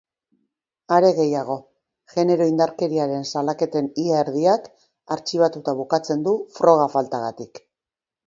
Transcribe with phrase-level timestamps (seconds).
[0.95, 1.57] Are gehiago,
[2.13, 4.65] genero indarkeriaren salaketen ia erdiak
[5.17, 7.63] artxibatuta bukatzen du froga faltagatik.